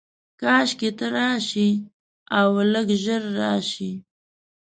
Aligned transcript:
کاشکي 0.41 0.89
ته 0.97 1.05
راشې، 1.15 1.69
اولږ 2.41 2.87
ژر 3.03 3.23
راشې 3.39 3.91